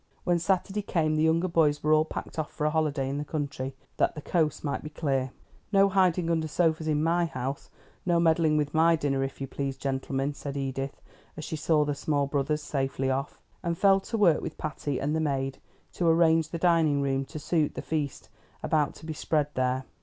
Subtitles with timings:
[0.23, 3.23] When Saturday came the younger boys were all packed off for a holiday in the
[3.23, 5.29] country, that the coast might be clear.
[5.71, 7.69] "No hiding under sofas in my house,
[8.03, 11.03] no meddling with my dinner, if you please, gentlemen," said Edith,
[11.37, 15.15] as she saw the small brothers safely off, and fell to work with Patty and
[15.15, 15.59] the maid
[15.93, 18.27] to arrange the dining room to suit the feast
[18.63, 19.85] about to be spread there.